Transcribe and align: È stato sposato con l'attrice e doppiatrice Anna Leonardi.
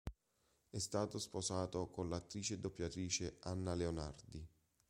È 0.71 0.79
stato 0.79 1.19
sposato 1.19 1.85
con 1.91 2.09
l'attrice 2.09 2.55
e 2.55 2.57
doppiatrice 2.57 3.37
Anna 3.41 3.75
Leonardi. 3.75 4.43